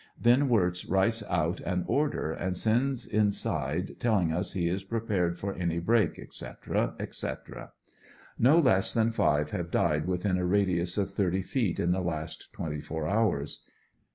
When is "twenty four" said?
12.51-13.07